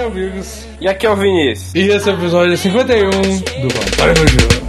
é 0.00 0.06
o 0.06 0.10
Vigos. 0.10 0.66
E 0.80 0.88
aqui 0.88 1.06
é 1.06 1.10
o 1.10 1.16
Vinícius. 1.16 1.74
E 1.74 1.80
esse 1.90 2.08
é 2.08 2.12
o 2.12 2.16
episódio 2.16 2.56
51 2.56 3.10
do 3.10 3.68
Vampire 3.68 4.20
no 4.20 4.28
Jogo. 4.28 4.59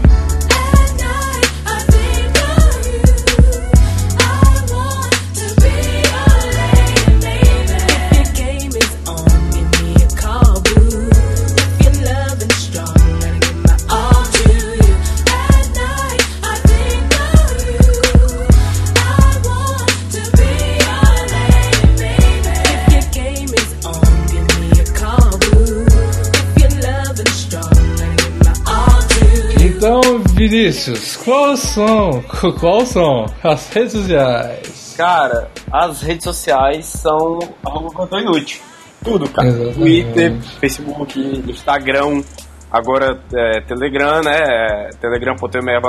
Vinícius, 30.52 31.16
quais 31.16 31.60
são, 31.62 32.22
quais 32.60 32.90
são 32.90 33.26
as 33.42 33.70
redes 33.70 33.94
sociais? 33.94 34.94
Cara, 34.98 35.50
as 35.72 36.02
redes 36.02 36.26
sociais 36.26 36.86
são 36.88 37.40
algo 37.64 38.06
tô 38.06 38.20
inútil. 38.20 38.62
Tudo, 39.02 39.30
cara. 39.30 39.48
Exatamente. 39.48 39.80
Twitter, 39.80 40.42
Facebook, 40.60 41.20
Instagram, 41.48 42.22
agora 42.70 43.18
é, 43.34 43.62
Telegram, 43.62 44.22
né? 44.22 44.90
Telegram.me 45.00 45.80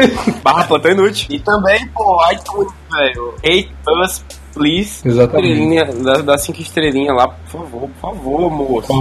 barra 0.42 0.64
Plantão 0.64 0.92
inútil. 0.92 1.26
E 1.28 1.40
também, 1.40 1.86
pô, 1.88 2.18
iTunes, 2.32 2.72
velho. 2.90 3.34
Hate 3.44 3.70
us, 4.02 4.24
please. 4.52 5.06
Exatamente. 5.06 5.52
Estrelinha, 5.52 5.84
dá, 5.84 6.12
dá 6.22 6.38
cinco 6.38 6.60
estrelinhas 6.60 7.16
lá, 7.16 7.28
por 7.28 7.50
favor, 7.50 7.88
por 7.88 8.00
favor, 8.00 8.50
moço. 8.50 8.92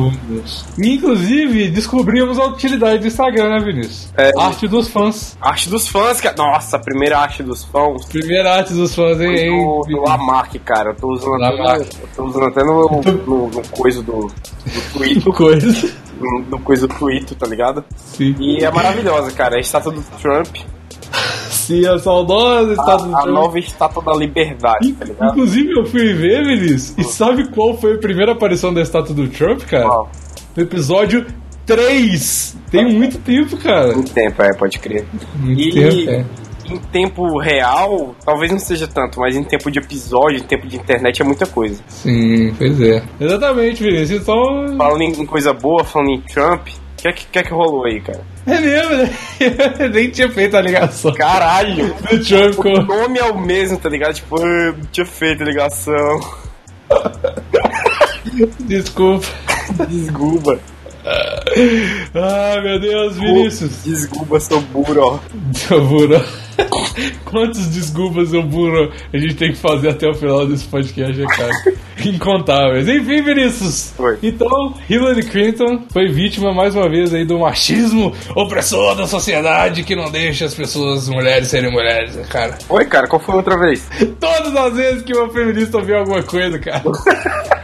E, 0.78 0.96
inclusive, 0.96 1.70
descobrimos 1.70 2.40
a 2.40 2.46
utilidade 2.46 3.00
do 3.00 3.08
Instagram, 3.08 3.50
né, 3.50 3.60
Vinícius? 3.60 4.12
É. 4.18 4.32
Arte 4.38 4.68
dos 4.68 4.90
fãs. 4.90 5.38
Arte 5.42 5.70
dos 5.70 5.88
fãs, 5.88 6.22
cara. 6.22 6.36
Nossa, 6.38 6.80
primeira 6.80 7.20
arte 7.20 7.44
dos 7.44 7.64
fãs. 7.64 8.06
Primeira 8.06 8.56
arte 8.56 8.74
dos 8.74 8.94
fãs, 8.96 9.20
hein? 9.20 9.36
hein, 9.36 9.58
do, 9.58 9.82
do? 9.88 10.02
Lamarck, 10.02 10.58
cara. 10.60 10.92
Eu 10.92 10.96
tô 10.96 11.12
usando 11.12 11.44
até, 11.44 11.86
tô 12.16 12.26
usando 12.26 12.46
até 12.46 12.64
no, 12.64 13.02
no, 13.26 13.48
no 13.50 13.68
coisa 13.70 14.02
do, 14.02 14.28
do 14.28 14.94
Twitter. 14.94 15.34
Coisa. 15.40 15.94
no, 16.20 16.42
no 16.50 16.60
coisa 16.60 16.88
do 16.88 16.94
Twitter, 16.96 17.38
tá 17.38 17.48
ligado? 17.48 17.84
Sim. 17.96 18.36
E 18.40 18.64
é 18.64 18.72
maravilhosa, 18.72 19.32
cara. 19.32 19.56
A 19.56 19.60
estátua 19.60 19.92
do 19.92 20.04
Trump. 20.22 20.58
Sim, 21.70 21.86
a 21.88 21.98
saudosa 22.00 22.70
A, 22.72 22.74
estátua 22.74 23.08
do 23.08 23.16
a 23.16 23.22
Trump. 23.22 23.34
nova 23.36 23.60
estátua 23.60 24.04
da 24.04 24.14
liberdade, 24.14 24.94
tá 24.94 25.06
ligado? 25.06 25.32
Inclusive, 25.32 25.72
eu 25.80 25.86
fui 25.86 26.14
ver, 26.14 26.44
Vinícius, 26.46 26.96
e 26.98 27.04
sabe 27.04 27.48
qual 27.52 27.78
foi 27.78 27.94
a 27.96 27.98
primeira 27.98 28.32
aparição 28.34 28.74
da 28.74 28.82
estátua 28.82 29.14
do 29.16 29.28
Trump, 29.28 29.62
cara? 29.64 29.86
Qual? 29.86 30.12
No 30.56 30.64
episódio 30.64 31.26
3. 31.66 32.58
Tem 32.72 32.92
muito 32.94 33.18
tempo, 33.20 33.56
cara. 33.58 33.94
Muito 33.94 34.12
tempo, 34.12 34.42
é, 34.42 34.54
pode 34.58 34.80
crer. 34.80 35.06
Muito 35.40 35.62
E 35.62 35.72
tempo, 35.72 36.10
é. 36.10 36.26
em 36.74 36.78
tempo 36.92 37.38
real, 37.40 38.16
talvez 38.26 38.52
não 38.52 38.60
seja 38.60 38.88
tanto, 38.88 39.20
mas 39.20 39.36
em 39.36 39.44
tempo 39.44 39.70
de 39.72 39.80
episódio, 39.80 40.40
em 40.40 40.44
tempo 40.44 40.68
de 40.68 40.76
internet 40.76 41.22
é 41.22 41.26
muita 41.26 41.46
coisa. 41.46 41.82
Sim, 41.88 42.54
pois 42.58 42.82
é. 42.82 43.04
Exatamente, 43.20 43.84
Vinícius. 43.84 44.22
Então. 44.22 44.36
Falando 44.78 45.02
em 45.04 45.26
coisa 45.26 45.54
boa, 45.54 45.84
falando 45.84 46.10
em 46.12 46.22
Trump, 46.22 46.68
o 47.00 47.02
que, 47.02 47.08
é 47.08 47.14
que, 47.14 47.26
que 47.28 47.40
é 47.40 47.44
que 47.44 47.54
rolou 47.54 47.86
aí, 47.86 48.02
cara? 48.02 48.22
É 48.46 48.60
mesmo, 48.60 48.98
né? 48.98 49.10
Eu 49.80 49.88
nem 49.90 50.12
tinha 50.12 50.30
feito 50.30 50.58
a 50.58 50.62
ligação. 50.62 51.14
Caralho! 51.14 51.94
Do 51.94 52.20
Trump 52.26 52.66
O 52.66 52.82
nome 52.82 53.20
é 53.20 53.24
o 53.24 53.40
mesmo, 53.40 53.78
tá 53.78 53.88
ligado? 53.88 54.16
Tipo, 54.16 54.36
ah, 54.42 54.74
não 54.78 54.86
tinha 54.92 55.06
feito 55.06 55.42
a 55.42 55.46
ligação. 55.46 56.20
Desculpa. 58.68 59.26
Desculpa. 59.88 60.60
Ah, 62.14 62.62
meu 62.62 62.80
Deus, 62.82 63.18
Vinícius. 63.18 63.84
Desculpa, 63.84 64.38
seu 64.42 64.60
burro. 64.60 65.22
Seu 65.54 65.82
burro. 65.86 66.22
Quantos 67.26 67.68
desculpas, 67.68 68.30
seu 68.30 68.44
burro, 68.44 68.92
a 69.14 69.18
gente 69.18 69.36
tem 69.36 69.52
que 69.52 69.58
fazer 69.58 69.90
até 69.90 70.08
o 70.08 70.14
final 70.14 70.46
desse 70.48 70.66
podcast, 70.66 71.22
cara? 71.28 71.52
Incontáveis. 72.06 72.88
Enfim, 72.88 73.22
Vinícius. 73.22 73.94
Então, 74.24 74.74
Hillary 74.90 75.24
Clinton 75.24 75.84
foi 75.92 76.08
vítima 76.08 76.54
mais 76.54 76.74
uma 76.76 76.88
vez 76.90 77.14
aí 77.14 77.26
do 77.26 77.40
machismo 77.40 78.14
opressor 78.36 78.96
da 78.96 79.06
sociedade 79.06 79.84
que 79.84 79.96
não 79.96 80.10
deixa 80.10 80.46
as 80.46 80.54
pessoas, 80.56 81.04
as 81.04 81.10
mulheres, 81.10 81.50
serem 81.50 81.72
mulheres, 81.72 82.16
né, 82.16 82.24
cara. 82.30 82.58
Oi, 82.70 82.86
cara, 82.86 83.08
qual 83.08 83.20
foi 83.22 83.36
outra 83.36 83.58
vez? 83.60 83.88
Todas 84.20 84.56
as 84.56 84.74
vezes 84.76 85.02
que 85.04 85.14
uma 85.14 85.30
feminista 85.30 85.78
ouviu 85.78 85.98
alguma 85.98 86.24
coisa, 86.24 86.58
cara. 86.58 86.84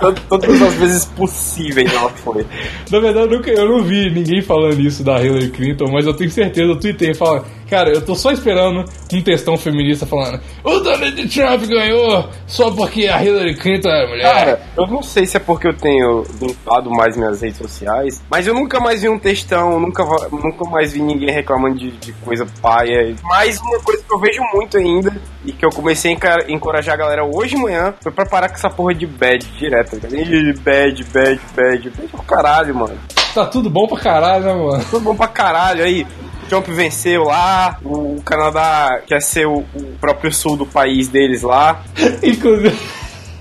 Tod- 0.00 0.20
Todas 0.28 0.62
as 0.62 0.74
vezes 0.74 1.04
possíveis 1.04 1.92
ela 1.92 2.08
foi. 2.10 2.46
Na 2.90 3.00
verdade, 3.00 3.34
eu, 3.34 3.42
eu 3.42 3.68
não 3.68 3.82
vi 3.84 4.10
ninguém 4.10 4.40
falando 4.40 4.80
isso 4.80 5.02
da 5.04 5.22
Hillary 5.22 5.50
Clinton, 5.50 5.90
mas 5.92 6.06
eu 6.06 6.14
tenho 6.14 6.30
certeza, 6.30 6.70
eu 6.70 6.76
tuitei 6.80 7.10
e 7.10 7.14
falo, 7.14 7.44
cara, 7.72 7.90
eu 7.90 8.04
tô 8.04 8.14
só 8.14 8.30
esperando 8.30 8.84
um 9.12 9.22
textão 9.22 9.56
feminista 9.56 10.04
falando 10.04 10.38
o 10.62 10.78
Donald 10.80 11.28
Trump 11.28 11.62
ganhou 11.64 12.28
só 12.46 12.70
porque 12.70 13.08
a 13.08 13.22
Hillary 13.24 13.54
Clinton 13.56 13.88
é 13.88 14.06
mulher. 14.06 14.22
Cara, 14.34 14.60
eu 14.76 14.86
não 14.86 15.02
sei 15.02 15.24
se 15.24 15.38
é 15.38 15.40
porque 15.40 15.68
eu 15.68 15.74
tenho 15.74 16.22
limpado 16.40 16.90
mais 16.90 17.16
minhas 17.16 17.40
redes 17.40 17.56
sociais, 17.56 18.22
mas 18.30 18.46
eu 18.46 18.52
nunca 18.52 18.78
mais 18.78 19.00
vi 19.00 19.08
um 19.08 19.18
textão, 19.18 19.80
nunca, 19.80 20.04
nunca 20.30 20.68
mais 20.70 20.92
vi 20.92 21.00
ninguém 21.00 21.30
reclamando 21.30 21.76
de, 21.78 21.90
de 21.92 22.12
coisa 22.12 22.46
paia. 22.60 23.14
Mas 23.22 23.58
uma 23.60 23.80
coisa 23.80 24.02
que 24.02 24.12
eu 24.14 24.18
vejo 24.18 24.42
muito 24.52 24.76
ainda, 24.76 25.16
e 25.44 25.52
que 25.52 25.64
eu 25.64 25.70
comecei 25.70 26.14
a 26.14 26.52
encorajar 26.52 26.94
a 26.94 26.98
galera 26.98 27.24
hoje 27.24 27.56
de 27.56 27.62
manhã, 27.62 27.94
foi 28.02 28.12
pra 28.12 28.26
parar 28.26 28.48
com 28.48 28.54
essa 28.54 28.68
porra 28.68 28.94
de 28.94 29.06
bad 29.06 29.44
direto. 29.58 29.98
tá? 29.98 30.08
Ih, 30.08 30.52
Bad, 30.62 31.04
bad, 31.04 31.40
bad, 31.56 31.90
bad 31.90 32.08
pro 32.08 32.22
caralho, 32.22 32.74
mano. 32.74 32.98
Tá 33.34 33.46
tudo 33.46 33.70
bom 33.70 33.86
pra 33.86 33.98
caralho, 33.98 34.44
né, 34.44 34.54
mano? 34.54 34.84
Tudo 34.90 35.00
bom 35.04 35.16
pra 35.16 35.26
caralho 35.26 35.82
aí. 35.82 36.06
Trump 36.52 36.68
venceu 36.68 37.24
lá, 37.24 37.78
o 37.82 38.20
Canadá 38.26 39.00
quer 39.06 39.22
ser 39.22 39.46
o, 39.46 39.64
o 39.74 39.96
próprio 39.98 40.30
sul 40.30 40.54
do 40.54 40.66
país 40.66 41.08
deles 41.08 41.40
lá. 41.40 41.82
Inclusive. 42.22 42.78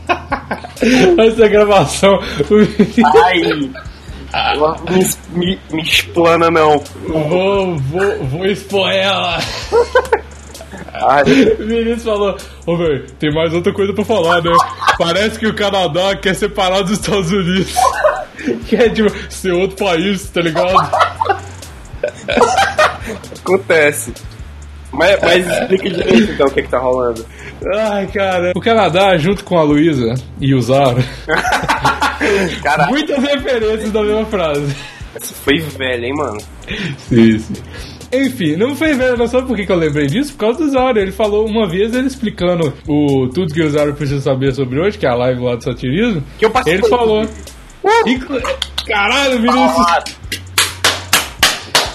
Essa 1.20 1.48
gravação, 1.50 2.18
Ai! 3.26 3.42
me, 4.90 5.10
me, 5.36 5.60
me 5.74 5.82
explana 5.82 6.50
não. 6.50 6.82
vou, 7.06 7.78
vou, 7.78 8.24
vou 8.28 8.46
expor 8.46 8.90
ela. 8.90 9.40
Ai, 10.94 11.24
O 11.60 11.68
Vinícius 11.68 12.04
falou: 12.04 12.38
Ô, 12.66 12.78
velho, 12.78 13.12
tem 13.20 13.34
mais 13.34 13.54
outra 13.54 13.74
coisa 13.74 13.94
pra 13.94 14.06
falar, 14.06 14.42
né? 14.42 14.52
Parece 14.98 15.38
que 15.38 15.48
o 15.48 15.54
Canadá 15.54 16.16
quer 16.16 16.34
separar 16.34 16.82
dos 16.84 16.92
Estados 16.92 17.30
Unidos. 17.30 17.74
Quer, 18.70 18.90
tipo, 18.94 19.12
ser 19.30 19.52
outro 19.52 19.86
país, 19.86 20.30
tá 20.30 20.40
ligado? 20.40 20.74
Acontece. 23.40 24.14
Mas, 24.92 25.18
mas 25.22 25.48
explica 25.48 25.90
direito 25.90 26.32
então 26.34 26.48
o 26.48 26.52
que, 26.52 26.62
que 26.64 26.68
tá 26.70 26.80
rolando. 26.80 27.26
Ai, 27.76 28.08
cara. 28.08 28.52
O 28.56 28.60
Canadá, 28.60 29.16
junto 29.18 29.44
com 29.46 29.58
a 29.58 29.64
Luísa 29.64 30.14
e 30.40 30.54
o 30.54 30.62
Zara, 30.62 30.98
muitas 32.90 33.18
referências 33.24 33.92
da 33.92 34.04
mesma 34.04 34.26
frase. 34.26 34.76
essa 35.16 35.34
foi 35.34 35.60
velha, 35.60 36.06
hein, 36.06 36.14
mano? 36.16 36.38
Sim, 37.08 37.40
sim. 37.40 37.54
Enfim, 38.14 38.58
não 38.58 38.76
foi 38.76 38.94
velho, 38.94 39.16
não 39.18 39.28
sabe 39.28 39.48
por 39.48 39.56
que, 39.56 39.66
que 39.66 39.72
eu 39.72 39.78
lembrei 39.78 40.06
disso? 40.08 40.34
Por 40.34 40.40
causa 40.40 40.60
do 40.60 40.70
Zara. 40.70 41.00
Ele 41.02 41.14
falou 41.14 41.48
uma 41.48 41.66
vez, 41.70 41.94
ele 41.96 42.08
explicando 42.08 42.74
o 42.86 43.30
tudo 43.34 43.54
que 43.54 43.62
o 43.64 43.70
Zara 43.70 43.94
precisa 43.94 44.20
saber 44.20 44.54
sobre 44.54 44.78
hoje, 44.82 44.98
que 44.98 45.06
é 45.06 45.10
a 45.10 45.16
live 45.16 45.40
lá 45.42 45.56
do 45.56 45.64
satirismo. 45.64 46.22
Que 46.38 46.46
eu 46.46 46.52
passei 46.52 46.74
Ele 46.74 46.90
falou. 46.90 47.26
Inclu- 48.06 48.42
Caralho, 48.86 49.42
Vinícius! 49.42 50.41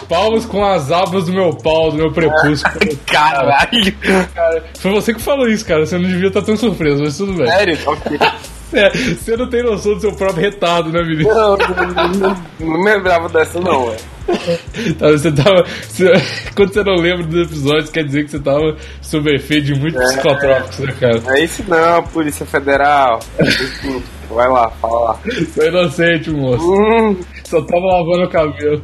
Palmas 0.08 0.44
com 0.46 0.64
as 0.64 0.90
abas 0.92 1.24
do 1.26 1.32
meu 1.32 1.50
pau, 1.54 1.90
do 1.90 1.96
meu 1.96 2.12
prepúsculo. 2.12 2.96
caralho! 3.06 3.92
Cara, 4.34 4.64
foi 4.78 4.92
você 4.92 5.12
que 5.14 5.20
falou 5.20 5.48
isso, 5.48 5.64
cara. 5.64 5.84
Você 5.84 5.98
não 5.98 6.08
devia 6.08 6.28
estar 6.28 6.42
tão 6.42 6.56
surpreso, 6.56 7.02
mas 7.02 7.16
tudo 7.16 7.32
bem. 7.34 7.46
Sério? 7.46 7.78
Ok. 7.86 8.18
É, 8.72 8.90
você 8.90 9.36
não 9.36 9.48
tem 9.48 9.62
noção 9.62 9.94
do 9.94 10.00
seu 10.00 10.12
próprio 10.12 10.42
retardo, 10.42 10.90
né, 10.90 11.00
Vinícius? 11.00 11.32
Não, 11.32 11.56
não, 11.56 12.36
me 12.78 12.84
lembrava 12.84 13.28
dessa 13.28 13.60
não, 13.60 13.86
ué. 13.86 13.96
Tá, 14.98 15.06
você 15.12 15.30
tava. 15.30 15.64
você- 15.88 16.12
quando 16.56 16.72
você 16.74 16.82
não 16.82 16.96
lembra 16.96 17.24
dos 17.26 17.46
episódios, 17.46 17.90
quer 17.90 18.02
dizer 18.04 18.24
que 18.24 18.30
você 18.32 18.40
tava 18.40 18.76
sob 19.00 19.32
efeito 19.32 19.66
de 19.66 19.74
muitos 19.80 20.00
É. 20.02 20.04
psicotrópicos, 20.06 20.78
né, 20.80 20.94
cara? 20.98 21.22
É 21.38 21.44
isso 21.44 21.64
não, 21.68 22.02
Polícia 22.08 22.44
Federal. 22.44 23.20
Vai 24.28 24.48
lá, 24.48 24.68
fala 24.82 24.98
lá. 25.10 25.18
Sou 25.54 25.64
inocente, 25.64 26.30
moço. 26.30 26.68
Hum, 26.68 27.16
Só 27.44 27.62
tava 27.62 27.86
lavando 27.86 28.24
o 28.24 28.28
cabelo. 28.28 28.82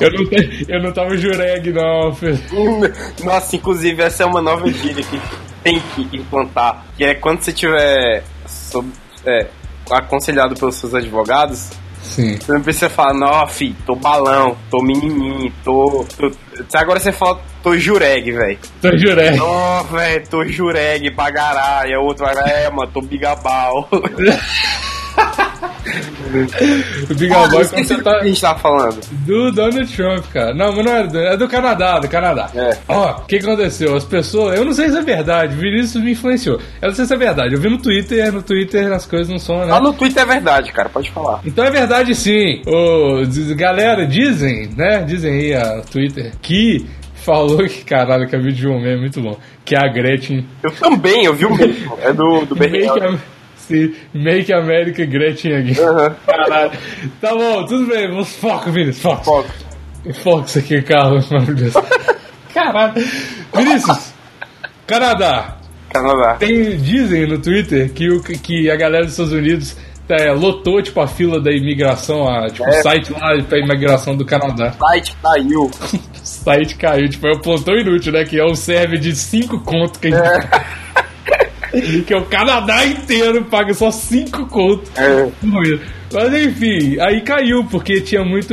Eu 0.00 0.10
não, 0.12 0.28
eu 0.68 0.82
não 0.82 0.92
tava 0.92 1.16
jureg, 1.16 1.70
não, 1.72 2.14
filho. 2.14 2.38
Nossa, 3.22 3.56
inclusive 3.56 4.02
essa 4.02 4.22
é 4.22 4.26
uma 4.26 4.40
nova 4.40 4.66
gíria 4.72 5.04
que 5.04 5.20
tem 5.62 5.80
que 5.94 6.16
implantar. 6.16 6.86
Que 6.96 7.04
é 7.04 7.14
quando 7.14 7.42
você 7.42 7.52
tiver 7.52 8.22
sob- 8.46 8.88
é, 9.26 9.46
aconselhado 9.90 10.54
pelos 10.54 10.76
seus 10.76 10.94
advogados, 10.94 11.70
Sim. 12.02 12.38
Você 12.38 12.50
não 12.52 12.62
precisa 12.62 12.88
falar, 12.88 13.12
não, 13.12 13.46
fi, 13.46 13.76
tô 13.84 13.94
balão, 13.94 14.56
tô 14.70 14.82
menininho, 14.82 15.52
tô, 15.62 16.06
tô- 16.16 16.32
Agora 16.72 16.98
você 16.98 17.12
fala 17.12 17.38
tô 17.62 17.76
jureg, 17.76 18.32
velho. 18.32 18.58
Tô 18.80 18.96
jureg. 18.96 19.38
Ó, 19.38 19.82
velho, 19.82 20.26
tô 20.26 20.42
jureg 20.46 21.10
pra 21.14 21.30
caralho. 21.30 21.98
A 21.98 22.00
outra 22.02 22.32
vai, 22.32 22.64
é, 22.64 22.70
mano, 22.70 22.90
tô 22.90 23.02
bigabal. 23.02 23.86
O 27.10 27.14
Bigaboy 27.14 27.62
esqueci 27.62 27.94
do 27.96 28.02
que 28.02 28.08
a 28.08 28.24
gente 28.24 28.40
tava 28.40 28.58
falando. 28.58 29.00
do 29.26 29.50
Donald 29.52 29.86
Trump, 29.96 30.24
cara. 30.32 30.54
Não, 30.54 30.74
mas 30.74 30.84
não 30.84 30.92
é 30.96 31.06
do, 31.06 31.18
é 31.18 31.36
do 31.36 31.48
Canadá, 31.48 31.98
do 31.98 32.08
Canadá. 32.08 32.50
É. 32.54 32.76
Ó, 32.88 33.12
o 33.18 33.24
que 33.26 33.36
aconteceu? 33.36 33.96
As 33.96 34.04
pessoas. 34.04 34.58
Eu 34.58 34.64
não 34.64 34.72
sei 34.72 34.90
se 34.90 34.98
é 34.98 35.02
verdade, 35.02 35.54
o 35.54 35.58
Vinícius 35.58 36.02
me 36.02 36.12
influenciou. 36.12 36.58
Eu 36.80 36.88
não 36.88 36.94
sei 36.94 37.04
se 37.04 37.14
é 37.14 37.16
verdade. 37.16 37.54
Eu 37.54 37.60
vi 37.60 37.68
no 37.68 37.78
Twitter, 37.78 38.32
no 38.32 38.42
Twitter 38.42 38.92
as 38.92 39.06
coisas 39.06 39.28
não 39.28 39.38
são, 39.38 39.58
né? 39.60 39.66
Lá 39.66 39.80
no 39.80 39.92
Twitter 39.92 40.22
é 40.22 40.26
verdade, 40.26 40.72
cara, 40.72 40.88
pode 40.88 41.10
falar. 41.10 41.40
Então 41.44 41.64
é 41.64 41.70
verdade 41.70 42.14
sim. 42.14 42.62
Diz- 43.28 43.52
galera, 43.52 44.06
dizem, 44.06 44.70
né? 44.76 45.02
Dizem 45.06 45.32
aí 45.32 45.54
a 45.54 45.80
Twitter 45.82 46.32
que 46.40 46.86
falou 47.14 47.58
que, 47.58 47.84
caralho, 47.84 48.26
que 48.28 48.34
a 48.34 48.38
vídeo 48.38 48.54
de 48.54 48.68
um 48.68 48.80
meme 48.80 49.00
muito 49.00 49.20
bom. 49.20 49.38
Que 49.64 49.76
a 49.76 49.86
Gretchen. 49.88 50.46
Eu 50.62 50.70
também, 50.72 51.24
eu 51.24 51.34
vi 51.34 51.44
o 51.46 51.54
mesmo. 51.54 51.98
É 52.02 52.12
do, 52.12 52.44
do 52.46 52.54
BRL. 52.56 53.18
Make 54.14 54.52
America 54.52 55.04
Gretchen 55.04 55.54
aqui. 55.56 55.80
Aham. 55.80 56.14
Caralho. 56.26 56.70
Tá 57.20 57.34
bom, 57.34 57.64
tudo 57.66 57.86
bem. 57.86 58.08
Vamos 58.08 58.34
foco, 58.36 58.70
Vinícius. 58.70 59.02
Foco. 59.02 59.24
Foco. 59.24 59.48
Foco 60.22 60.46
isso 60.46 60.58
aqui, 60.58 60.82
Carlos. 60.82 61.28
Deus. 61.54 61.74
Caralho. 62.54 62.94
Vinícius. 63.54 64.12
Canadá. 64.86 65.56
Canadá. 65.92 66.34
Tem, 66.34 66.76
dizem 66.76 67.26
no 67.26 67.38
Twitter 67.38 67.92
que, 67.92 68.08
o, 68.08 68.22
que 68.22 68.70
a 68.70 68.76
galera 68.76 69.04
dos 69.04 69.12
Estados 69.12 69.32
Unidos 69.32 69.76
é, 70.08 70.32
lotou 70.32 70.82
tipo, 70.82 71.00
a 71.00 71.06
fila 71.06 71.40
da 71.40 71.52
imigração, 71.52 72.28
a, 72.28 72.48
tipo, 72.48 72.64
É. 72.64 72.80
o 72.80 72.82
site 72.82 73.12
lá 73.12 73.40
pra 73.48 73.58
imigração 73.58 74.16
do 74.16 74.24
Canadá. 74.24 74.72
Site 74.72 75.16
caiu. 75.22 75.62
O 75.62 75.70
site 76.22 76.74
caiu, 76.76 77.08
tipo, 77.08 77.26
é 77.28 77.32
o 77.32 77.40
plantão 77.40 77.74
inútil, 77.76 78.12
né? 78.12 78.24
Que 78.24 78.38
é 78.40 78.44
um 78.44 78.54
server 78.54 78.98
de 78.98 79.14
5 79.14 79.60
conto 79.60 79.98
que 80.00 80.08
a 80.08 80.10
gente. 80.10 80.48
que 82.06 82.12
é 82.12 82.16
o 82.16 82.24
Canadá 82.26 82.84
inteiro 82.86 83.44
paga 83.44 83.72
só 83.74 83.90
5 83.90 84.46
conto. 84.46 84.90
É. 84.96 85.28
Mas 86.12 86.34
enfim, 86.34 86.98
aí 87.00 87.20
caiu, 87.20 87.64
porque 87.70 88.00
tinha 88.00 88.24
muito 88.24 88.52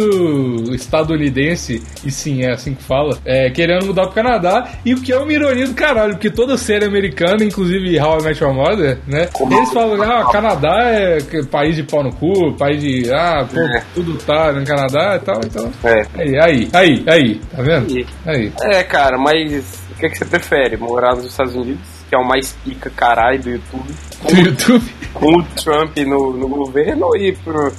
estadunidense, 0.75 1.81
e 2.05 2.11
sim, 2.11 2.43
é 2.43 2.51
assim 2.51 2.75
que 2.75 2.83
fala, 2.83 3.17
é, 3.25 3.49
querendo 3.49 3.87
mudar 3.87 4.03
pro 4.03 4.13
Canadá, 4.13 4.69
e 4.85 4.93
o 4.93 5.01
que 5.01 5.11
é 5.11 5.17
uma 5.17 5.33
ironia 5.33 5.67
do 5.67 5.73
caralho, 5.73 6.13
porque 6.13 6.29
toda 6.29 6.55
série 6.55 6.85
americana, 6.85 7.43
inclusive 7.43 7.99
How 7.99 8.19
I 8.19 8.23
Met 8.23 8.43
Your 8.43 8.53
Mother, 8.53 8.99
né? 9.07 9.27
Eles 9.51 9.73
falam, 9.73 10.01
ah, 10.03 10.31
Canadá 10.31 10.77
é 10.83 11.17
país 11.49 11.75
de 11.75 11.81
pau 11.81 12.03
no 12.03 12.13
cu, 12.13 12.53
país 12.57 12.79
de. 12.79 13.11
Ah, 13.11 13.43
pô, 13.51 13.59
É. 13.59 13.83
tudo 13.95 14.15
tá 14.23 14.51
no 14.51 14.63
Canadá 14.63 15.15
e 15.15 15.25
tal, 15.25 15.39
então. 15.43 15.71
É. 15.83 16.05
Aí, 16.15 16.39
aí, 16.39 16.69
aí, 16.73 17.03
aí, 17.07 17.35
tá 17.55 17.61
vendo? 17.63 17.87
Aí. 17.91 18.05
Aí. 18.25 18.51
É, 18.61 18.83
cara, 18.83 19.17
mas 19.17 19.81
o 19.91 19.95
que, 19.99 20.05
é 20.05 20.09
que 20.09 20.17
você 20.19 20.25
prefere? 20.25 20.77
Morar 20.77 21.15
nos 21.15 21.25
Estados 21.25 21.55
Unidos, 21.55 21.79
que 22.09 22.15
é 22.15 22.17
o 22.17 22.25
mais 22.27 22.53
pica 22.63 22.89
caralho 22.89 23.41
do 23.41 23.49
YouTube, 23.49 23.93
Do 24.29 24.35
YouTube. 24.39 24.85
com 25.13 25.27
o 25.39 25.43
Trump 25.43 25.97
no, 25.97 26.33
no 26.33 26.47
governo, 26.47 27.15
ir 27.17 27.37
pro, 27.43 27.71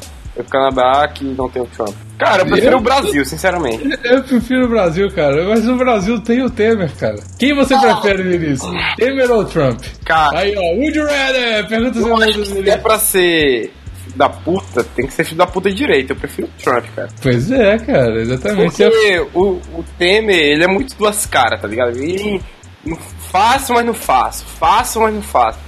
Canadá 0.50 1.08
que 1.08 1.24
não 1.24 1.48
tem 1.48 1.62
o 1.62 1.66
Trump? 1.66 1.94
Cara, 2.18 2.42
eu 2.42 2.46
prefiro 2.46 2.72
Eu- 2.72 2.78
o 2.78 2.80
Brasil, 2.80 3.24
sinceramente. 3.24 3.88
Eu 4.04 4.22
prefiro 4.24 4.66
o 4.66 4.68
Brasil, 4.68 5.08
cara, 5.10 5.48
mas 5.48 5.68
o 5.68 5.76
Brasil 5.76 6.20
tem 6.20 6.42
o 6.42 6.50
Temer, 6.50 6.90
cara. 6.96 7.16
Quem 7.38 7.54
você 7.54 7.76
prefere, 7.78 8.22
Vinícius? 8.24 8.70
Temer 8.96 9.30
ou 9.30 9.44
Trump? 9.44 9.80
Cara, 10.04 10.38
Aí, 10.40 10.54
ó, 10.56 10.60
would 10.76 10.96
you 10.98 11.04
rather? 11.06 11.66
Pergunta 11.68 12.00
se 12.44 12.70
é 12.70 12.76
pra 12.76 12.98
ser 12.98 13.72
filho 14.04 14.16
da 14.16 14.28
puta, 14.28 14.82
tem 14.82 15.06
que 15.06 15.12
ser 15.12 15.24
filho 15.24 15.38
da 15.38 15.46
puta 15.46 15.70
direito. 15.72 16.10
Eu 16.10 16.16
prefiro 16.16 16.48
o 16.48 16.62
Trump, 16.62 16.84
cara. 16.94 17.08
Pois 17.22 17.50
é, 17.52 17.78
cara, 17.78 18.20
exatamente. 18.20 18.76
Porque 18.76 19.26
o, 19.34 19.42
o 19.74 19.84
Temer, 19.96 20.36
ele 20.38 20.64
é 20.64 20.68
muito 20.68 20.96
duas 20.96 21.24
caras, 21.26 21.60
tá 21.60 21.68
ligado? 21.68 21.96
Ele 21.96 22.40
não 22.88 22.96
faço, 22.96 23.72
mas 23.72 23.86
não 23.86 23.94
faço. 23.94 24.44
Faço, 24.44 25.00
mas 25.00 25.14
não 25.14 25.22
faço. 25.22 25.58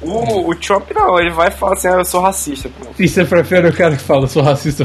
O, 0.00 0.50
o 0.50 0.54
Trump 0.54 0.90
não, 0.94 1.18
ele 1.18 1.30
vai 1.30 1.50
falar 1.50 1.72
assim, 1.72 1.88
ah, 1.88 1.92
eu 1.92 2.04
sou 2.04 2.20
racista. 2.20 2.68
Pô. 2.68 2.86
E 2.98 3.08
você 3.08 3.24
prefere 3.24 3.68
o 3.68 3.72
cara 3.72 3.96
que 3.96 4.02
fala 4.02 4.26
sou 4.26 4.42
racista? 4.42 4.84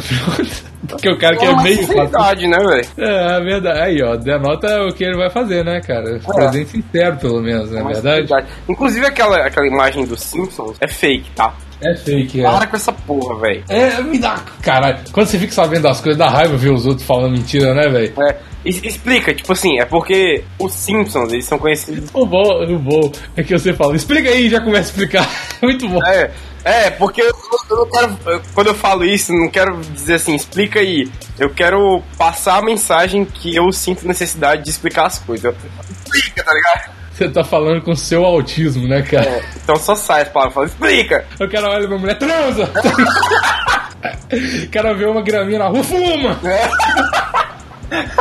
Porque 0.88 1.10
o 1.10 1.18
cara 1.18 1.36
que 1.36 1.46
é 1.46 1.56
meio 1.62 1.82
racista. 1.82 1.94
verdade, 1.94 2.48
né, 2.48 2.58
velho? 2.58 2.88
É, 2.98 3.38
é 3.38 3.42
verdade. 3.42 3.80
Aí, 3.82 4.02
ó, 4.02 4.16
denota 4.16 4.84
o 4.84 4.94
que 4.94 5.04
ele 5.04 5.18
vai 5.18 5.30
fazer, 5.30 5.66
né, 5.66 5.82
cara? 5.82 6.18
Presente 6.20 6.72
sincero, 6.72 7.18
pelo 7.18 7.42
menos, 7.42 7.72
não 7.72 7.80
é 7.80 7.84
Mas 7.84 8.02
verdade? 8.02 8.48
Inclusive 8.70 9.06
aquela, 9.06 9.46
aquela 9.46 9.68
imagem 9.68 10.06
dos 10.06 10.22
Simpsons 10.22 10.78
é 10.80 10.88
fake, 10.88 11.30
tá? 11.32 11.54
É 11.84 11.96
fake, 11.96 12.40
é. 12.40 12.44
Para 12.44 12.68
com 12.68 12.76
essa 12.76 12.94
porra, 12.94 13.40
velho. 13.40 13.64
É, 13.68 14.02
me 14.02 14.18
dá. 14.18 14.40
Caralho, 14.62 15.00
quando 15.12 15.28
você 15.28 15.38
fica 15.38 15.52
sabendo 15.52 15.84
das 15.84 16.00
coisas, 16.00 16.18
dá 16.18 16.30
raiva 16.30 16.56
ver 16.56 16.72
os 16.72 16.86
outros 16.86 17.06
falando 17.06 17.32
mentira, 17.32 17.74
né, 17.74 17.90
velho? 17.90 18.14
É, 18.22 18.38
explica, 18.66 19.34
tipo 19.34 19.52
assim, 19.54 19.80
é 19.80 19.86
porque 19.86 20.44
os 20.60 20.74
Simpsons, 20.74 21.32
eles 21.34 21.46
são 21.46 21.58
conhecidos. 21.58 22.10
O 22.14 22.26
bom, 22.26 22.64
o 22.64 22.78
bom 22.80 23.12
é 23.36 23.44
que 23.44 23.58
você 23.58 23.74
fala, 23.74 23.96
explica 23.96 24.30
aí 24.30 24.46
e 24.46 24.50
já 24.50 24.60
começa 24.62 24.80
a 24.90 24.92
explicar. 24.92 25.30
Muito 25.62 25.88
bom. 25.88 26.00
É, 26.06 26.32
é, 26.64 26.90
porque 26.92 27.22
eu, 27.22 27.32
eu 27.70 27.76
não 27.78 27.90
quero. 27.90 28.18
eu- 28.28 28.42
Quando 28.54 28.68
eu 28.68 28.76
falo 28.76 29.04
isso, 29.04 29.34
não 29.34 29.50
quero 29.50 29.78
dizer 29.94 30.16
assim, 30.16 30.36
explica 30.36 30.80
aí. 30.80 31.10
Eu 31.40 31.50
quero 31.50 32.04
passar 32.18 32.58
a 32.60 32.62
mensagem 32.62 33.26
que 33.26 33.56
eu 33.56 33.72
sinto 33.72 34.08
necessidade 34.08 34.64
de 34.64 34.70
explicar 34.70 35.08
as 35.08 35.18
coisas. 35.20 35.44
Eu- 35.46 35.56
Explica, 35.90 36.44
tá 36.44 36.54
ligado? 36.54 36.92
Você 37.14 37.30
tá 37.30 37.44
falando 37.44 37.82
com 37.82 37.92
o 37.92 37.96
seu 37.96 38.26
autismo, 38.26 38.88
né, 38.88 39.02
cara? 39.04 39.26
É, 39.26 39.44
então 39.64 39.76
só 39.76 39.96
sai 39.96 40.24
as 40.24 40.30
palavras 40.30 40.52
e 40.54 40.54
fala, 40.54 40.66
explica! 40.92 41.26
O 41.40 41.48
cara 41.50 41.70
olha 41.70 41.88
pra 41.88 41.98
mulher, 41.98 42.18
transa! 42.18 42.70
o 44.66 44.70
cara 44.72 44.94
vê 44.94 45.06
uma 45.06 45.22
graminha 45.22 45.60
na 45.60 45.68
rua, 45.68 45.84
fuma! 45.84 46.40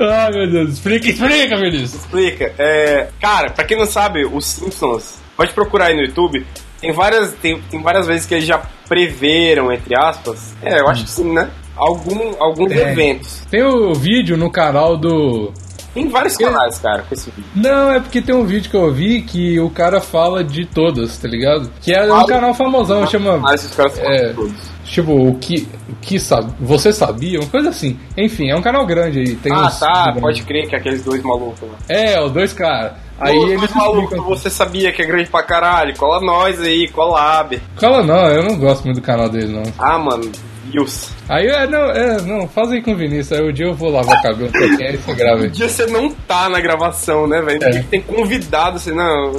Ai, 0.00 0.30
meu 0.32 0.50
Deus, 0.50 0.70
explica, 0.74 1.08
explica, 1.08 1.56
Vinícius! 1.56 1.94
Explica. 1.94 2.52
É, 2.58 3.08
cara, 3.20 3.50
pra 3.50 3.64
quem 3.64 3.78
não 3.78 3.86
sabe, 3.86 4.24
os 4.24 4.44
Simpsons, 4.46 5.16
pode 5.36 5.52
procurar 5.52 5.86
aí 5.86 5.94
no 5.96 6.02
YouTube. 6.02 6.46
Tem 6.80 6.92
várias, 6.92 7.32
tem, 7.34 7.60
tem 7.70 7.82
várias 7.82 8.06
vezes 8.06 8.26
que 8.26 8.34
eles 8.34 8.46
já 8.46 8.58
preveram, 8.88 9.72
entre 9.72 9.94
aspas. 9.98 10.54
É, 10.62 10.80
eu 10.80 10.88
acho 10.88 11.04
que 11.04 11.10
sim, 11.10 11.32
né? 11.32 11.48
Algum, 11.76 12.34
alguns 12.42 12.72
É. 12.72 12.92
eventos. 12.92 13.42
Tem 13.50 13.62
o 13.62 13.94
vídeo 13.94 14.36
no 14.36 14.50
canal 14.50 14.96
do. 14.96 15.52
Tem 15.92 16.08
vários 16.08 16.36
canais, 16.36 16.78
cara, 16.78 17.02
com 17.02 17.12
esse 17.14 17.30
vídeo. 17.30 17.50
Não, 17.54 17.92
é 17.92 18.00
porque 18.00 18.22
tem 18.22 18.34
um 18.34 18.44
vídeo 18.44 18.70
que 18.70 18.76
eu 18.76 18.92
vi 18.92 19.22
que 19.22 19.58
o 19.58 19.68
cara 19.70 20.00
fala 20.00 20.44
de 20.44 20.64
todas, 20.64 21.18
tá 21.18 21.26
ligado? 21.28 21.70
Que 21.80 21.92
é 21.92 22.04
um 22.12 22.14
Ah, 22.20 22.26
canal 22.26 22.54
famosão, 22.54 23.06
chama. 23.08 23.38
Mas 23.38 23.64
os 23.64 23.74
caras 23.74 23.98
falam 23.98 24.12
É. 24.12 24.32
todos. 24.32 24.69
Tipo, 24.84 25.12
o 25.12 25.34
que. 25.38 25.68
O 25.88 25.94
que 26.00 26.18
sabe? 26.18 26.52
Você 26.60 26.92
sabia? 26.92 27.38
Uma 27.40 27.48
coisa 27.48 27.68
assim. 27.68 27.98
Enfim, 28.16 28.50
é 28.50 28.56
um 28.56 28.62
canal 28.62 28.84
grande 28.86 29.20
aí. 29.20 29.36
Tem 29.36 29.52
Ah, 29.52 29.66
uns- 29.66 29.78
tá, 29.78 30.14
pode 30.20 30.42
crer 30.42 30.68
que 30.68 30.74
aqueles 30.76 31.02
dois 31.04 31.22
malucos 31.22 31.62
lá. 31.62 31.76
É, 31.88 32.20
os 32.20 32.32
dois 32.32 32.52
caras. 32.52 32.92
Aí 33.20 33.34
Pô, 33.36 33.46
eles 33.48 33.74
maluco, 33.74 34.22
você 34.24 34.48
sabia 34.48 34.90
que 34.92 35.02
é 35.02 35.06
grande 35.06 35.28
pra 35.28 35.42
caralho? 35.42 35.94
Cola 35.96 36.20
nós 36.24 36.58
aí, 36.60 36.88
collab. 36.88 37.60
Fala 37.78 38.02
não, 38.02 38.26
eu 38.28 38.42
não 38.42 38.56
gosto 38.56 38.84
muito 38.84 38.96
do 39.00 39.02
canal 39.02 39.28
dele, 39.28 39.52
não. 39.52 39.62
Ah, 39.78 39.98
mano, 39.98 40.32
views. 40.64 41.10
Aí 41.28 41.46
é, 41.46 41.66
não, 41.66 41.90
é, 41.90 42.22
não, 42.22 42.48
faz 42.48 42.70
aí 42.72 42.80
com 42.80 42.92
o 42.92 42.96
Vinícius. 42.96 43.38
Aí 43.38 43.46
o 43.46 43.52
dia 43.52 43.66
eu 43.66 43.74
vou 43.74 43.90
lavar 43.90 44.16
o 44.18 44.22
cabelo 44.22 44.48
um 44.48 44.52
pouquinho 44.52 44.88
aí 44.88 44.96
você 44.96 45.14
grava 45.14 45.40
Um 45.40 45.44
aí. 45.44 45.50
dia 45.50 45.68
você 45.68 45.86
não 45.86 46.10
tá 46.10 46.48
na 46.48 46.60
gravação, 46.60 47.26
né, 47.26 47.42
velho? 47.42 47.62
É. 47.62 47.82
Tem 47.90 48.00
convidado, 48.00 48.78
você 48.78 48.90
não. 48.90 49.32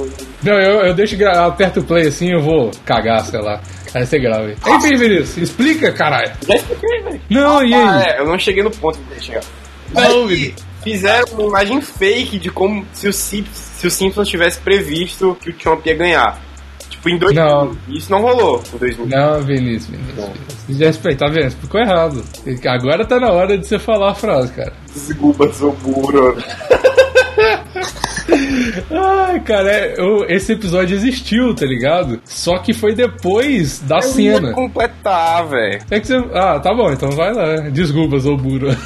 Não, 0.44 0.54
eu, 0.60 0.82
eu 0.86 0.94
deixo 0.94 1.16
gra- 1.16 1.44
aperto 1.46 1.80
o 1.80 1.84
play 1.84 2.06
assim 2.06 2.30
eu 2.30 2.40
vou 2.40 2.70
cagar, 2.84 3.20
sei 3.24 3.40
lá. 3.40 3.60
Aí 3.94 4.06
você 4.06 4.18
grava 4.18 4.46
aí. 4.46 4.56
Enfim, 4.66 4.96
Vinícius, 4.96 5.36
explica, 5.36 5.92
caralho. 5.92 6.32
Já 6.46 6.54
expliquei, 6.56 7.02
velho. 7.02 7.20
Não, 7.28 7.62
e 7.64 7.74
Ah, 7.74 7.96
aí? 7.98 8.04
é, 8.06 8.20
eu 8.20 8.26
não 8.26 8.38
cheguei 8.38 8.62
no 8.62 8.70
ponto 8.70 8.98
que 8.98 9.04
eu 9.04 9.08
queria 9.08 9.22
chegar. 9.22 9.42
Não, 9.94 10.26
Vinícius. 10.26 10.64
fizeram 10.82 11.26
uma 11.34 11.48
imagem 11.48 11.80
fake 11.82 12.38
de 12.38 12.50
como 12.50 12.86
se 12.92 13.06
o, 13.08 13.12
Sim- 13.12 13.44
se 13.52 13.86
o 13.86 13.90
Simpsons 13.90 14.28
tivesse 14.28 14.58
previsto 14.60 15.36
que 15.40 15.50
o 15.50 15.52
Trump 15.52 15.84
ia 15.86 15.94
ganhar. 15.94 16.40
Tipo, 16.88 17.08
em 17.10 17.18
2000. 17.18 17.44
Não. 17.44 17.76
Isso 17.88 18.10
não 18.10 18.20
rolou 18.20 18.62
em 18.74 18.78
2000. 18.78 19.06
Não, 19.06 19.42
Vinícius, 19.42 19.86
Vinícius. 19.86 20.14
Vinícius. 20.16 20.78
Já 20.78 20.86
respeita, 20.86 21.26
tá 21.26 21.30
vendo? 21.32 21.50
Ficou 21.52 21.80
errado. 21.80 22.24
Agora 22.66 23.04
tá 23.04 23.18
na 23.20 23.30
hora 23.30 23.58
de 23.58 23.66
você 23.66 23.78
falar 23.78 24.12
a 24.12 24.14
frase, 24.14 24.52
cara. 24.52 24.72
Desculpa, 24.94 25.52
sou 25.52 25.72
burro. 25.72 26.36
Ai, 28.90 29.40
cara, 29.40 29.70
é, 29.70 29.94
eu- 29.98 30.24
esse 30.28 30.52
episódio 30.52 30.94
existiu, 30.96 31.54
tá 31.54 31.66
ligado? 31.66 32.20
Só 32.24 32.58
que 32.58 32.72
foi 32.72 32.94
depois 32.94 33.80
da 33.80 33.96
Eu 33.98 34.02
cena. 34.02 34.48
ia 34.48 34.54
completar, 34.54 35.46
velho. 35.48 35.80
É 35.90 36.00
que 36.00 36.06
você. 36.06 36.16
Ah, 36.34 36.60
tá 36.60 36.74
bom, 36.74 36.90
então 36.92 37.10
vai 37.10 37.32
lá. 37.32 37.68
Desculpa, 37.70 38.18
sou 38.20 38.36
burro. 38.36 38.68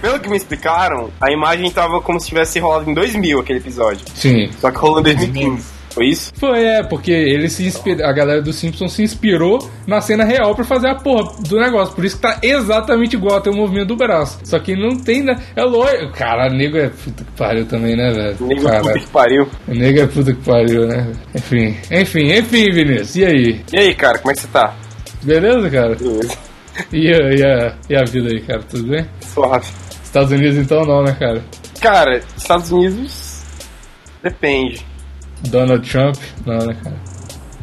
Pelo 0.00 0.20
que 0.20 0.28
me 0.30 0.36
explicaram, 0.36 1.10
a 1.20 1.32
imagem 1.32 1.68
tava 1.70 2.00
como 2.00 2.20
se 2.20 2.28
tivesse 2.28 2.60
rolado 2.60 2.88
em 2.88 2.94
2000 2.94 3.40
aquele 3.40 3.58
episódio. 3.58 4.04
Sim. 4.14 4.48
Só 4.60 4.70
que 4.70 4.78
rolou 4.78 5.00
em 5.00 5.02
2015. 5.02 5.66
Foi 5.94 6.06
isso? 6.06 6.32
Foi, 6.36 6.64
é, 6.64 6.82
porque 6.82 7.12
ele 7.12 7.48
se 7.48 7.64
inspira, 7.64 8.08
a 8.08 8.12
galera 8.12 8.42
do 8.42 8.52
Simpsons 8.52 8.92
se 8.94 9.02
inspirou 9.04 9.70
na 9.86 10.00
cena 10.00 10.24
real 10.24 10.52
pra 10.52 10.64
fazer 10.64 10.88
a 10.88 10.96
porra 10.96 11.32
do 11.48 11.56
negócio. 11.56 11.94
Por 11.94 12.04
isso 12.04 12.16
que 12.16 12.22
tá 12.22 12.38
exatamente 12.42 13.14
igual 13.14 13.36
até 13.38 13.48
o 13.48 13.54
movimento 13.54 13.88
do 13.88 13.96
braço. 13.96 14.40
Só 14.42 14.58
que 14.58 14.74
não 14.74 14.96
tem, 14.96 15.22
né? 15.22 15.40
É 15.54 15.62
lógico. 15.62 16.12
Cara, 16.12 16.48
nego 16.50 16.76
é 16.78 16.88
puta 16.88 17.22
que 17.24 17.30
pariu 17.32 17.64
também, 17.66 17.94
né, 17.96 18.10
velho? 18.10 18.36
Nego 18.40 18.62
Cara, 18.64 18.80
puta 18.82 18.98
que 18.98 19.06
pariu. 19.06 19.48
o 19.68 19.74
nego 19.74 20.00
é 20.00 20.06
puta 20.08 20.32
que 20.34 20.42
pariu, 20.44 20.86
né? 20.88 21.12
Enfim, 21.32 21.76
enfim, 21.92 22.32
enfim, 22.32 22.70
Vinícius. 22.72 23.14
E 23.16 23.24
aí? 23.24 23.60
E 23.72 23.78
aí, 23.78 23.94
cara, 23.94 24.18
como 24.18 24.32
é 24.32 24.34
que 24.34 24.40
você 24.40 24.48
tá? 24.48 24.74
Beleza, 25.22 25.70
cara? 25.70 25.94
Beleza. 25.94 26.36
E 26.92 27.08
a, 27.08 27.30
e 27.32 27.44
a, 27.44 27.74
e 27.88 27.96
a 27.96 28.04
vida 28.04 28.28
aí, 28.30 28.40
cara? 28.40 28.62
Tudo 28.68 28.88
bem? 28.88 29.06
Suave. 29.20 29.68
Estados 30.02 30.32
Unidos 30.32 30.56
então 30.58 30.84
não, 30.84 31.04
né, 31.04 31.16
cara? 31.18 31.40
Cara, 31.80 32.20
Estados 32.36 32.72
Unidos. 32.72 33.42
Depende. 34.22 34.84
Donald 35.48 35.88
Trump, 35.88 36.16
não, 36.44 36.58
né, 36.58 36.76
cara? 36.82 36.96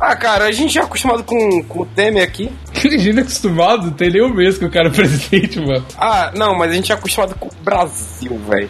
Ah, 0.01 0.15
cara, 0.15 0.45
a 0.45 0.51
gente 0.51 0.79
é 0.79 0.81
acostumado 0.81 1.23
com, 1.23 1.63
com 1.63 1.81
o 1.81 1.85
Temer 1.85 2.23
aqui. 2.23 2.51
A 2.83 2.97
gente 2.97 3.19
é 3.19 3.21
acostumado, 3.21 3.91
tem 3.91 4.09
nem 4.09 4.23
um 4.23 4.33
mês 4.33 4.57
que 4.57 4.65
o 4.65 4.71
cara 4.71 4.87
é 4.87 4.91
presidente, 4.91 5.59
mano. 5.59 5.85
Ah, 5.95 6.31
não, 6.35 6.57
mas 6.57 6.71
a 6.71 6.73
gente 6.73 6.91
é 6.91 6.95
acostumado 6.95 7.35
com 7.35 7.45
o 7.45 7.51
Brasil, 7.63 8.41
velho. 8.49 8.69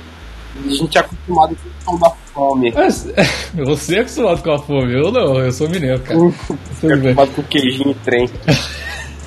A 0.65 0.69
gente 0.69 0.97
é 0.97 0.99
acostumado 0.99 1.57
com 1.85 1.95
o 1.95 1.97
da 1.97 2.09
fome. 2.33 2.73
Mas, 2.75 3.07
você 3.55 3.95
é 3.95 3.99
acostumado 4.01 4.43
com 4.43 4.51
a 4.51 4.59
fome, 4.59 4.93
eu 4.93 5.09
não, 5.09 5.39
eu 5.39 5.51
sou 5.53 5.69
mineiro, 5.69 6.01
cara. 6.01 6.19
Tudo 6.81 6.97
bem. 6.97 7.11
acostumado 7.11 7.31
com 7.31 7.43
queijinho 7.43 7.91
e 7.91 7.95
trem. 7.95 8.29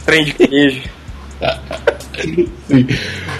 trem 0.04 0.24
de 0.26 0.34
queijo. 0.34 0.82
Sim. 2.68 2.86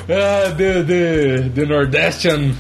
Ah, 0.09 0.52
the, 0.57 0.83
the, 0.83 1.50
the 1.54 1.64
Nordestian 1.64 2.52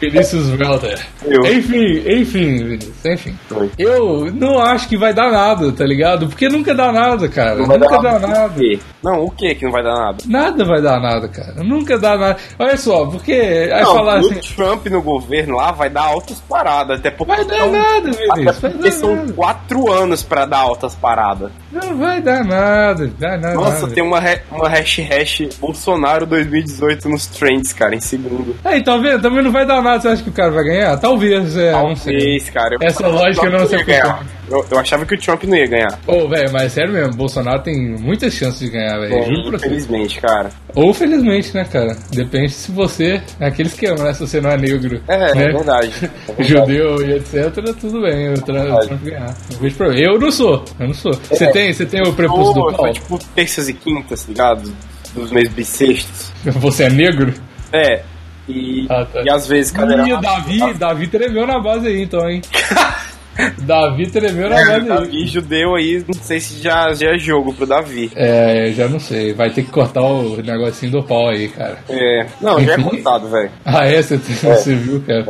Vinicius 0.00 0.50
Welter. 0.58 1.04
Eu. 1.24 1.44
Enfim, 1.46 2.02
enfim, 2.06 2.64
Vinícius, 2.64 3.04
enfim. 3.04 3.38
Eu 3.78 4.32
não 4.32 4.60
acho 4.60 4.88
que 4.88 4.96
vai 4.96 5.12
dar 5.12 5.30
nada, 5.32 5.72
tá 5.72 5.84
ligado? 5.84 6.28
Porque 6.28 6.48
nunca 6.48 6.74
dá 6.74 6.92
nada, 6.92 7.28
cara. 7.28 7.56
Não 7.56 7.78
nunca 7.78 7.98
dá 7.98 8.12
nada. 8.18 8.26
nada. 8.26 8.62
Não, 9.02 9.24
o 9.24 9.30
que 9.30 9.54
que 9.54 9.64
não 9.64 9.72
vai 9.72 9.82
dar 9.82 9.94
nada? 9.94 10.18
Nada 10.26 10.64
vai 10.64 10.82
dar 10.82 11.00
nada, 11.00 11.28
cara. 11.28 11.64
Nunca 11.64 11.98
dá 11.98 12.16
nada. 12.16 12.36
Olha 12.58 12.76
só, 12.76 13.06
porque 13.06 13.32
aí 13.32 13.82
não, 13.82 13.94
falar 13.94 14.22
o 14.22 14.30
assim. 14.30 14.54
Trump 14.54 14.86
no 14.86 15.02
governo 15.02 15.56
lá 15.56 15.72
vai 15.72 15.90
dar 15.90 16.02
altas 16.02 16.40
paradas, 16.48 16.98
até 17.00 17.10
porque 17.10 17.34
Vai 17.34 17.44
dar 17.44 17.58
são, 17.58 17.72
nada, 17.72 18.10
Vinícius. 18.10 18.58
Porque 18.58 18.90
são 18.92 19.16
nada. 19.16 19.32
quatro 19.32 19.92
anos 19.92 20.22
pra 20.22 20.46
dar 20.46 20.58
altas 20.58 20.94
paradas. 20.94 21.50
Não 21.72 21.96
vai 21.96 22.20
dar 22.20 22.44
nada. 22.44 23.10
Vai 23.18 23.38
dar 23.38 23.54
Nossa, 23.54 23.82
nada. 23.82 23.94
tem 23.94 24.04
uma, 24.04 24.20
uma 24.50 24.68
hash 24.68 24.98
hash 24.98 25.45
Bolsonaro 25.58 26.26
2018 26.26 27.08
nos 27.08 27.26
trends, 27.26 27.72
cara, 27.72 27.94
em 27.94 28.00
segundo. 28.00 28.54
Aí, 28.64 28.82
tá 28.82 28.96
vendo? 28.96 29.22
Também 29.22 29.42
não 29.42 29.52
vai 29.52 29.66
dar 29.66 29.82
nada. 29.82 30.00
Você 30.00 30.08
acha 30.08 30.22
que 30.22 30.30
o 30.30 30.32
cara 30.32 30.50
vai 30.50 30.64
ganhar? 30.64 30.96
Talvez, 30.98 31.56
é, 31.56 31.72
não 31.72 31.96
sei. 31.96 32.18
Talvez, 32.18 32.50
cara. 32.50 32.76
Eu 32.80 32.86
Essa 32.86 33.06
o 33.08 33.12
lógica 33.12 33.50
não 33.50 33.66
se 33.66 33.76
aplica. 33.76 34.18
Eu, 34.48 34.64
eu 34.70 34.78
achava 34.78 35.04
que 35.04 35.14
o 35.14 35.18
Trump 35.18 35.42
não 35.44 35.56
ia 35.56 35.66
ganhar. 35.66 35.98
Ô, 36.06 36.28
velho, 36.28 36.52
mas 36.52 36.72
sério 36.72 36.92
mesmo, 36.92 37.14
Bolsonaro 37.14 37.62
tem 37.62 37.96
muitas 37.98 38.32
chances 38.32 38.60
de 38.60 38.70
ganhar, 38.70 38.96
velho. 39.00 39.54
Infelizmente, 39.56 40.20
cara. 40.20 40.50
Ou 40.74 40.94
felizmente, 40.94 41.52
né, 41.54 41.64
cara? 41.64 41.96
Depende 42.12 42.52
se 42.52 42.70
você. 42.70 43.20
É 43.40 43.46
aquele 43.46 43.68
esquema, 43.68 44.04
né? 44.04 44.12
Se 44.12 44.20
você 44.20 44.40
não 44.40 44.50
é 44.50 44.56
negro. 44.56 45.00
É, 45.08 45.18
né? 45.18 45.30
é 45.30 45.52
verdade. 45.52 45.92
É 46.28 46.42
verdade. 46.42 46.48
Judeu 46.76 47.02
e 47.08 47.12
etc, 47.14 47.74
tudo 47.80 48.02
bem, 48.02 48.34
Trump 48.34 49.02
ganhar. 49.02 49.34
Não 49.52 49.58
vejo 49.58 49.76
problema. 49.76 50.12
Eu 50.12 50.18
não 50.18 50.30
sou, 50.30 50.64
eu 50.78 50.86
não 50.86 50.94
sou. 50.94 51.12
Você 51.14 51.44
É. 51.44 51.50
tem, 51.50 51.72
você 51.72 51.86
tem 51.86 52.02
o 52.02 52.12
prepúcio 52.12 52.54
do 52.54 52.60
foi 52.62 52.74
pau? 52.74 52.92
tipo 52.92 53.18
terças 53.34 53.68
e 53.68 53.72
quintas, 53.72 54.26
ligado? 54.26 54.72
Dos 55.16 55.32
meses 55.32 55.52
bissextos. 55.52 56.32
Você 56.60 56.84
é 56.84 56.90
negro? 56.90 57.34
É. 57.72 58.02
E, 58.48 58.86
Ah, 58.88 59.04
tá. 59.04 59.22
e 59.24 59.28
às 59.30 59.48
vezes. 59.48 59.72
Ih, 59.74 60.12
o 60.12 60.20
Davi, 60.20 60.74
Davi 60.74 61.06
tremeu 61.08 61.46
na 61.46 61.58
base 61.58 61.88
aí, 61.88 62.02
então, 62.02 62.28
hein? 62.30 62.40
Davi 63.58 64.06
tremeu 64.08 64.48
na 64.48 64.56
base 64.56 64.70
aí. 64.72 64.88
Davi 64.88 65.26
judeu 65.26 65.74
aí, 65.74 66.04
não 66.06 66.14
sei 66.22 66.38
se 66.40 66.62
já, 66.62 66.94
já 66.94 67.14
é 67.14 67.18
jogo 67.18 67.52
pro 67.52 67.66
Davi. 67.66 68.10
É, 68.14 68.72
já 68.74 68.88
não 68.88 69.00
sei. 69.00 69.32
Vai 69.34 69.50
ter 69.50 69.62
que 69.64 69.70
cortar 69.70 70.02
o 70.02 70.36
negocinho 70.42 70.92
do 70.92 71.02
pau 71.02 71.28
aí, 71.28 71.48
cara. 71.48 71.78
É. 71.88 72.26
Não, 72.40 72.60
já 72.64 72.72
é 72.72 72.74
Enfim. 72.76 72.84
contado, 72.88 73.28
velho. 73.28 73.50
Ah, 73.64 73.84
é? 73.84 74.00
Você, 74.00 74.16
você 74.20 74.74
viu, 74.76 75.02
cara? 75.02 75.26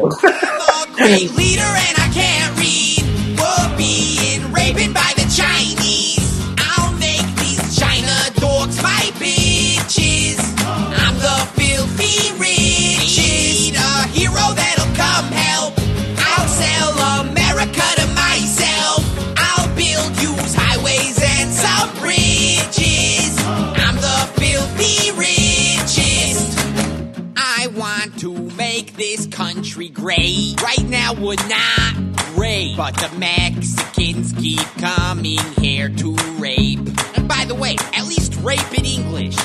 Want 28.06 28.20
to 28.20 28.56
make 28.56 28.94
this 28.94 29.26
country 29.26 29.88
great. 29.88 30.60
Right 30.62 30.84
now 30.84 31.14
we're 31.14 31.34
not 31.48 31.94
great, 32.34 32.76
but 32.76 32.94
the 32.96 33.10
Mexicans 33.18 34.32
keep 34.32 34.60
coming 34.78 35.38
here 35.58 35.88
to 35.88 36.14
rape. 36.38 36.78
And 37.16 37.28
by 37.28 37.44
the 37.46 37.54
way, 37.54 37.76
at 37.94 38.06
least 38.06 38.36
rape 38.36 38.78
in 38.78 38.84
English. 38.84 39.36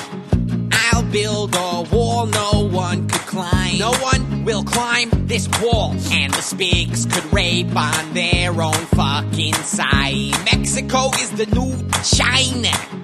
I'll 0.71 1.03
build 1.03 1.55
a 1.55 1.81
wall 1.91 2.27
no 2.27 2.67
one 2.71 3.07
could 3.07 3.21
climb. 3.21 3.79
No 3.79 3.93
one 3.93 4.45
will 4.45 4.63
climb 4.63 5.09
this 5.27 5.47
wall. 5.61 5.95
And 6.11 6.33
the 6.33 6.41
spigs 6.41 7.05
could 7.05 7.33
rape 7.33 7.75
on 7.75 8.13
their 8.13 8.61
own 8.61 8.73
fucking 8.73 9.53
side. 9.53 10.31
Mexico 10.45 11.09
is 11.19 11.31
the 11.31 11.47
new 11.47 11.89
China. 12.03 13.00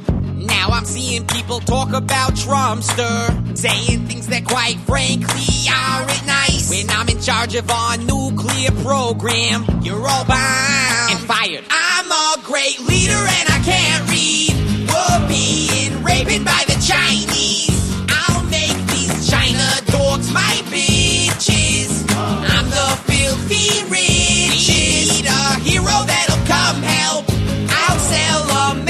Now 0.57 0.69
I'm 0.69 0.85
seeing 0.85 1.27
people 1.27 1.59
talk 1.59 1.93
about 1.93 2.33
Trumpster, 2.33 3.55
saying 3.55 4.07
things 4.07 4.25
that 4.27 4.43
quite 4.43 4.77
frankly 4.87 5.69
aren't 5.69 6.25
nice. 6.25 6.67
When 6.71 6.89
I'm 6.89 7.07
in 7.07 7.21
charge 7.21 7.53
of 7.53 7.69
our 7.69 7.95
nuclear 7.97 8.71
program, 8.81 9.65
you're 9.83 10.07
all 10.07 10.25
bound 10.25 11.11
and 11.11 11.19
fired. 11.19 11.63
I'm 11.69 12.11
a 12.11 12.41
great 12.43 12.79
leader 12.79 13.21
and 13.37 13.47
I 13.53 13.59
can't 13.63 14.09
read. 14.09 14.57
We're 14.89 15.27
being 15.29 16.03
raped 16.03 16.43
by 16.43 16.63
the 16.65 16.79
Chinese. 16.81 17.77
I'll 18.09 18.43
make 18.49 18.77
these 18.89 19.29
China 19.29 19.65
dogs 19.93 20.33
my 20.33 20.57
bitches. 20.73 22.01
I'm 22.17 22.67
the 22.73 22.89
filthy 23.05 23.85
richest. 23.93 25.21
Need 25.21 25.29
a 25.29 25.59
hero 25.61 26.01
that'll 26.09 26.43
come 26.49 26.81
help. 26.81 27.25
I'll 27.69 27.99
sell 27.99 28.71
America 28.71 28.86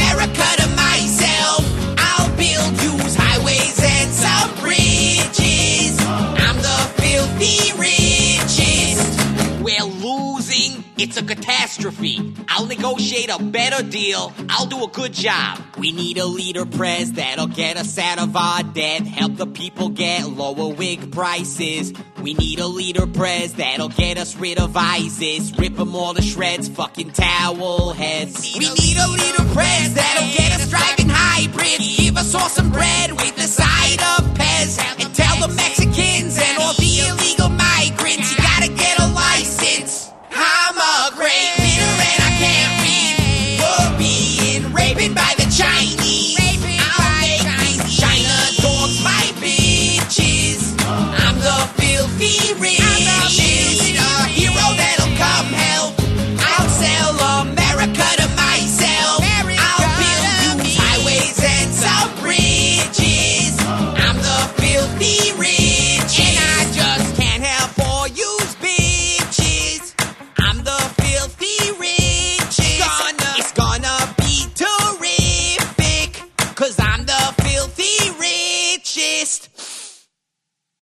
catastrophe. 11.77 12.34
I'll 12.50 12.65
negotiate 12.65 13.29
a 13.29 13.41
better 13.41 13.84
deal. 13.84 14.34
I'll 14.50 14.65
do 14.65 14.84
a 14.84 14.88
good 14.88 15.13
job. 15.13 15.60
We 15.77 15.91
need 15.91 16.17
a 16.17 16.25
leader 16.25 16.65
press 16.65 17.12
that'll 17.12 17.48
get 17.48 17.77
us 17.77 17.98
out 17.98 18.19
of 18.19 18.36
our 18.36 18.63
debt. 18.63 19.05
Help 19.05 19.36
the 19.36 19.48
people 19.48 19.89
get 19.89 20.27
lower 20.27 20.74
wig 20.74 21.12
prices. 21.12 21.93
We 22.22 22.34
need 22.34 22.60
a 22.60 22.67
leader 22.67 23.05
press 23.07 23.53
that'll 23.53 23.89
get 23.89 24.17
us 24.17 24.36
rid 24.36 24.60
of 24.60 24.75
ISIS. 24.75 25.57
Rip 25.57 25.75
them 25.75 25.96
all 25.96 26.13
to 26.13 26.22
shreds, 26.22 26.67
fucking 26.67 27.12
towel 27.12 27.93
heads. 27.93 28.41
We 28.57 28.69
need 28.69 28.98
a 28.98 29.07
leader 29.07 29.53
press 29.53 29.93
that'll 29.93 30.34
get 30.36 30.53
us 30.53 30.69
driving 30.69 31.10
hybrids. 31.10 31.98
Give 31.98 32.17
us 32.17 32.34
all 32.34 32.50
some 32.50 32.72
bread 32.72 33.12
with 33.12 33.36
the 33.36 33.48
side 33.48 34.01
of 34.17 34.25
Pez. 34.34 34.79
And 35.00 35.13
tell 35.13 35.48
the 35.48 35.53
Mexicans 35.53 36.39
and 36.41 36.57
all 36.60 36.74
the 36.74 37.07
illegal 37.07 37.50
migrants 37.50 38.31
you 38.31 38.38
gotta 38.38 38.69
get 38.74 39.00
a 39.00 39.07
license. 39.13 40.10
I'm 40.31 40.77
a 40.77 41.15
great 41.15 41.66